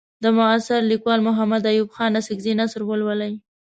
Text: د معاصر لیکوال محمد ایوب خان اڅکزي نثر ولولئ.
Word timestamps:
د 0.23 0.25
معاصر 0.37 0.79
لیکوال 0.91 1.19
محمد 1.27 1.63
ایوب 1.71 1.89
خان 1.95 2.13
اڅکزي 2.19 2.53
نثر 2.59 2.81
ولولئ. 2.85 3.33